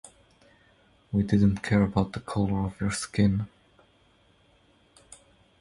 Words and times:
We 1.11 1.21
didn't 1.21 1.61
care 1.61 1.83
about 1.83 2.13
the 2.13 2.21
color 2.21 2.65
of 2.65 2.81
your 2.81 2.89
skin. 2.89 3.45